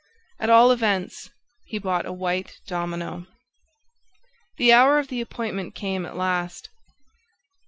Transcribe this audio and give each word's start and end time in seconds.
At 0.39 0.49
all 0.49 0.71
events, 0.71 1.29
he 1.67 1.77
bought 1.77 2.07
a 2.07 2.11
white 2.11 2.59
domino. 2.65 3.27
The 4.57 4.73
hour 4.73 4.97
of 4.97 5.09
the 5.09 5.21
appointment 5.21 5.75
came 5.75 6.07
at 6.07 6.17
last. 6.17 6.69